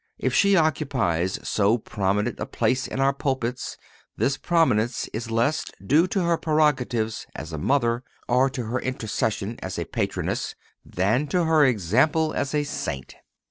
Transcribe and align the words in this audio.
If 0.17 0.33
she 0.33 0.55
occupies 0.55 1.37
so 1.47 1.77
prominent 1.77 2.39
a 2.39 2.47
place 2.47 2.87
in 2.87 2.99
our 2.99 3.13
pulpits, 3.13 3.77
this 4.17 4.35
prominence 4.35 5.07
is 5.13 5.29
less 5.29 5.63
due 5.85 6.07
to 6.07 6.23
her 6.23 6.37
prerogatives 6.37 7.27
as 7.35 7.53
a 7.53 7.59
mother, 7.59 8.03
or 8.27 8.49
to 8.49 8.63
her 8.63 8.79
intercession 8.79 9.59
as 9.61 9.77
a 9.77 9.85
patroness, 9.85 10.55
than 10.83 11.27
to 11.27 11.43
her 11.43 11.63
example 11.65 12.33
as 12.33 12.55
a 12.55 12.63
Saint. 12.63 13.13